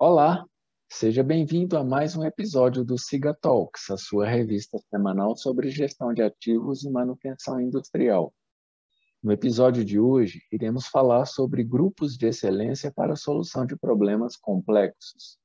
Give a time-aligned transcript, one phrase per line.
[0.00, 0.46] Olá,
[0.88, 6.14] seja bem-vindo a mais um episódio do Siga Talks, a sua revista semanal sobre gestão
[6.14, 8.32] de ativos e manutenção industrial.
[9.20, 14.36] No episódio de hoje, iremos falar sobre grupos de excelência para a solução de problemas
[14.36, 15.36] complexos.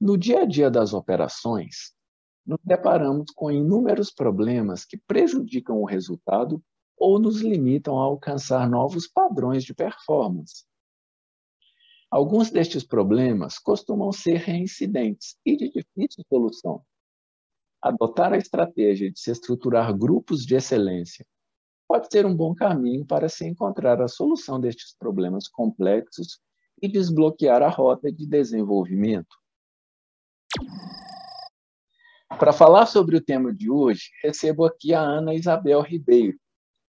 [0.00, 1.96] No dia a dia das operações,
[2.46, 6.62] nos deparamos com inúmeros problemas que prejudicam o resultado
[6.96, 10.70] ou nos limitam a alcançar novos padrões de performance.
[12.12, 16.84] Alguns destes problemas costumam ser reincidentes e de difícil solução.
[17.80, 21.26] Adotar a estratégia de se estruturar grupos de excelência
[21.88, 26.38] pode ser um bom caminho para se encontrar a solução destes problemas complexos
[26.82, 29.34] e desbloquear a rota de desenvolvimento.
[32.38, 36.38] Para falar sobre o tema de hoje, recebo aqui a Ana Isabel Ribeiro,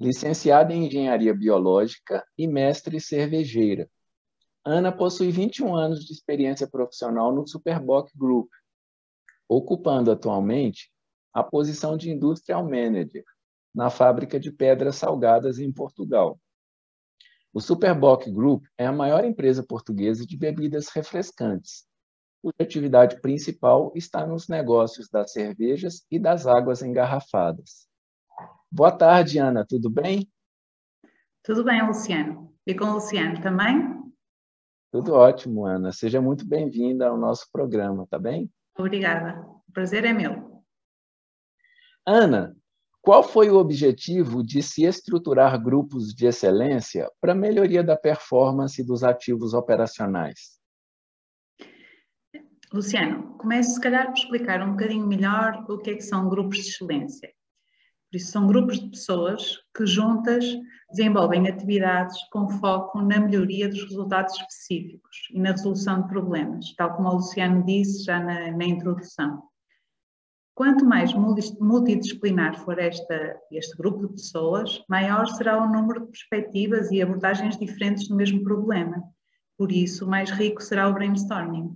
[0.00, 3.90] licenciada em Engenharia Biológica e mestre cervejeira
[4.64, 8.48] Ana possui 21 anos de experiência profissional no Superboc Group,
[9.48, 10.92] ocupando atualmente
[11.32, 13.24] a posição de Industrial Manager
[13.74, 16.38] na fábrica de pedras salgadas em Portugal.
[17.52, 21.84] O Superboc Group é a maior empresa portuguesa de bebidas refrescantes,
[22.40, 27.88] cuja atividade principal está nos negócios das cervejas e das águas engarrafadas.
[28.70, 30.30] Boa tarde, Ana, tudo bem?
[31.42, 32.54] Tudo bem, Luciano.
[32.66, 34.11] E com o Luciano também?
[34.92, 35.90] Tudo ótimo, Ana.
[35.90, 38.52] Seja muito bem-vinda ao nosso programa, tá bem?
[38.78, 39.40] Obrigada.
[39.66, 40.62] O prazer é meu.
[42.06, 42.54] Ana,
[43.00, 49.02] qual foi o objetivo de se estruturar grupos de excelência para melhoria da performance dos
[49.02, 50.60] ativos operacionais?
[52.70, 56.58] Luciano, comece se calhar por explicar um bocadinho melhor o que é que são grupos
[56.58, 57.32] de excelência.
[58.12, 60.44] Por isso, são grupos de pessoas que juntas
[60.90, 66.94] desenvolvem atividades com foco na melhoria dos resultados específicos e na resolução de problemas, tal
[66.94, 69.42] como o Luciano disse já na, na introdução.
[70.54, 76.90] Quanto mais multidisciplinar for esta, este grupo de pessoas, maior será o número de perspectivas
[76.90, 79.02] e abordagens diferentes do mesmo problema.
[79.56, 81.74] Por isso, mais rico será o brainstorming.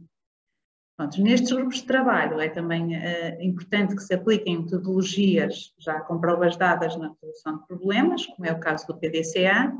[0.97, 6.19] Pronto, nestes grupos de trabalho é também uh, importante que se apliquem metodologias já com
[6.19, 9.77] provas dadas na resolução de problemas, como é o caso do PDCA,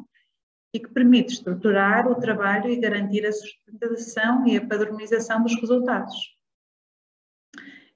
[0.75, 6.37] e que permite estruturar o trabalho e garantir a sustentação e a padronização dos resultados.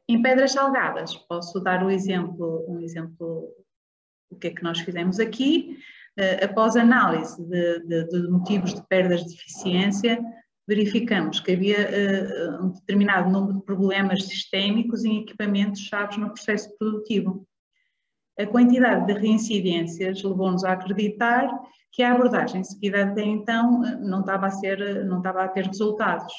[0.08, 3.54] Em pedras salgadas, posso dar um exemplo, um exemplo
[4.30, 5.78] do que é que nós fizemos aqui.
[6.18, 10.18] Uh, após análise de, de, de motivos de perdas de eficiência,
[10.70, 16.72] verificamos que havia uh, um determinado número de problemas sistémicos em equipamentos chaves no processo
[16.78, 17.44] produtivo.
[18.38, 21.50] A quantidade de reincidências levou-nos a acreditar
[21.90, 25.66] que a abordagem seguida até então eh, não estava a ser, não estava a ter
[25.66, 26.32] resultados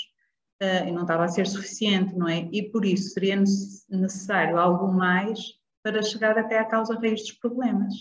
[0.63, 2.47] uh, e não estava a ser suficiente, não é?
[2.53, 5.39] E por isso seria necessário algo mais
[5.83, 7.93] para chegar até à causa raiz dos problemas.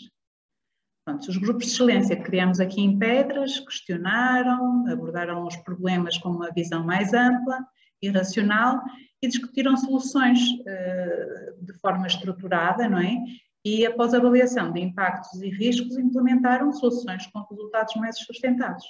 [1.11, 6.29] Pronto, os grupos de excelência que criamos aqui em Pedras questionaram, abordaram os problemas com
[6.29, 7.67] uma visão mais ampla
[8.01, 8.81] e racional
[9.21, 13.17] e discutiram soluções uh, de forma estruturada, não é?
[13.65, 18.87] E após avaliação de impactos e riscos, implementaram soluções com resultados mais sustentados.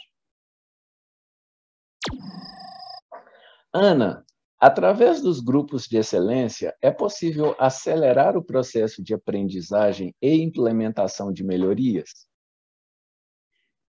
[3.72, 4.26] Ana,
[4.60, 11.42] Através dos grupos de excelência, é possível acelerar o processo de aprendizagem e implementação de
[11.42, 12.28] melhorias?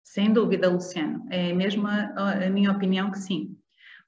[0.04, 1.26] Sem dúvida, Luciano.
[1.30, 3.58] É mesmo a, a minha opinião que sim.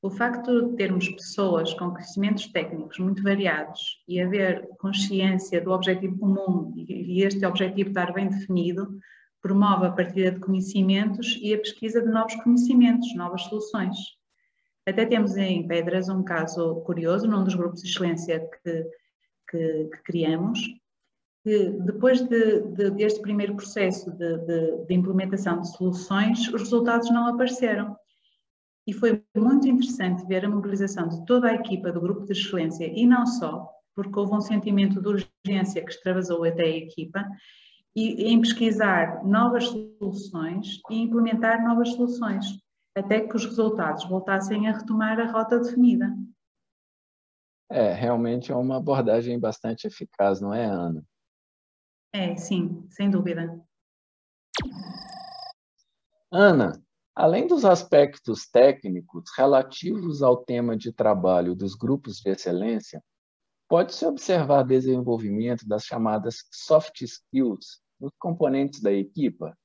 [0.01, 6.17] O facto de termos pessoas com conhecimentos técnicos muito variados e haver consciência do objetivo
[6.19, 8.99] comum e este objetivo estar bem definido,
[9.41, 14.18] promove a partilha de conhecimentos e a pesquisa de novos conhecimentos, novas soluções.
[14.85, 18.83] Até temos em Pedras um caso curioso, num dos grupos de excelência que,
[19.49, 20.59] que, que criamos,
[21.43, 24.37] que depois de, de, deste primeiro processo de,
[24.85, 27.95] de, implementação de soluções, os resultados não apareceram.
[28.87, 32.85] E foi muito interessante ver a mobilização de toda a equipa do grupo de excelência,
[32.85, 37.23] e não só, porque houve um sentimento de urgência que extravasou até a equipa,
[37.95, 42.45] e em pesquisar novas soluções e implementar novas soluções
[42.95, 46.15] até que os resultados voltassem a retomar a rota definida.
[47.69, 51.05] É, realmente é uma abordagem bastante eficaz, não é, Ana?
[52.11, 53.63] É, sim, sem dúvida.
[56.31, 56.81] Ana,
[57.15, 63.03] além dos aspectos técnicos relativos ao tema de trabalho dos grupos de excelência,
[63.67, 69.55] pode-se observar desenvolvimento das chamadas soft skills nos componentes da equipa,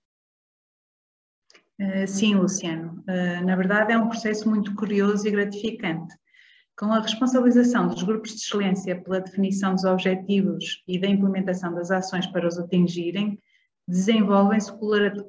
[2.06, 3.02] sim, Luciano.
[3.08, 6.14] Uh, na verdade, é um processo muito curioso e gratificante.
[6.76, 11.90] Com a responsabilização dos grupos de excelência pela definição dos objetivos e da implementação das
[11.90, 13.38] ações para os atingirem,
[13.86, 14.72] desenvolvem-se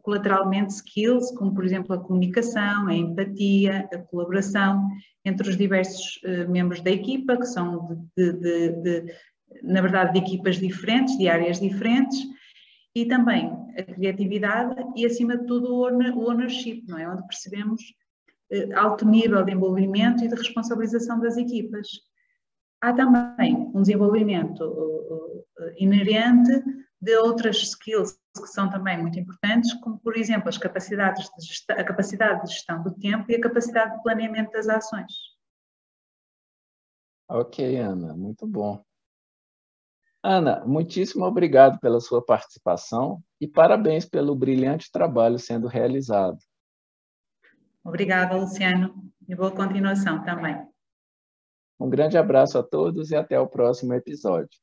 [0.01, 4.87] colateralmente skills, como por exemplo a comunicação, a empatia, a colaboração
[5.23, 9.13] entre os diversos uh, membros da equipa, que são de, de, de,
[9.61, 12.17] na verdade, de equipas diferentes, de áreas diferentes,
[12.95, 17.07] e também a criatividade e, acima de tudo, o ownership, não é?
[17.09, 17.81] Onde percebemos
[18.51, 21.87] uh, alto nível de envolvimento e de responsabilização das equipas.
[22.81, 25.45] Há também um desenvolvimento uh,
[25.77, 26.63] inerente
[27.01, 31.29] de outras skills que são também muito importantes, como por exemplo as capacidades
[31.69, 35.11] a capacidade de gestão do tempo e a capacidade de planeamento das ações.
[37.29, 38.83] Ok, Ana, muito bom.
[40.27, 46.39] Ana, muitíssimo obrigado pela sua participação e parabéns pelo brilhante trabalho sendo realizado.
[47.83, 50.67] Obrigada, Luciano, e boa continuação também.
[51.79, 54.59] Um grande abraço a todos e até o próximo episódio.